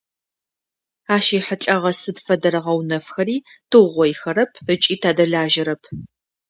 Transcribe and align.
Ащ 1.15 1.25
ехьылӏэгъэ 1.39 1.91
сыд 2.01 2.17
фэдэрэ 2.25 2.59
гъэунэфхэри 2.65 3.37
тыугъоихэрэп 3.69 4.51
ыкӏи 4.73 4.95
тадэлажьэрэп. 5.01 5.81